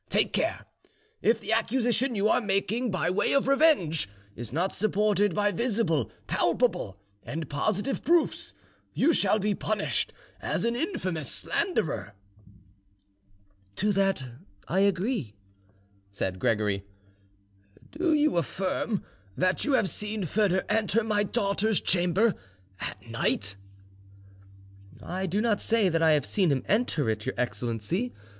Take 0.09 0.33
care, 0.33 0.65
if 1.21 1.39
the 1.39 1.53
accusation 1.53 2.15
you 2.15 2.27
are 2.27 2.41
making 2.41 2.89
by 2.89 3.11
way 3.11 3.33
of 3.33 3.47
revenge 3.47 4.09
is 4.35 4.51
not 4.51 4.73
supported 4.73 5.35
by 5.35 5.51
visible, 5.51 6.11
palpable, 6.25 6.97
and 7.21 7.47
positive 7.47 8.03
proofs, 8.03 8.55
you 8.95 9.13
shall 9.13 9.37
be 9.37 9.53
punished 9.53 10.11
as 10.41 10.65
an 10.65 10.75
infamous 10.75 11.29
slanderer." 11.31 12.15
"To 13.75 13.91
that 13.91 14.25
I 14.67 14.79
agree," 14.79 15.35
said 16.11 16.39
Gregory. 16.39 16.83
"Do 17.91 18.11
you 18.11 18.37
affirm 18.37 19.03
that 19.37 19.65
you 19.65 19.73
have 19.73 19.87
seen 19.87 20.23
Foedor 20.25 20.63
enter 20.67 21.03
my 21.03 21.21
daughter's 21.21 21.79
chamber 21.79 22.33
at 22.79 23.07
night?" 23.07 23.55
"I 24.99 25.27
do 25.27 25.41
not 25.41 25.61
say 25.61 25.89
that 25.89 26.01
I 26.01 26.13
have 26.13 26.25
seen 26.25 26.51
him 26.51 26.63
enter 26.67 27.07
it, 27.07 27.27
your 27.27 27.35
excellency. 27.37 28.15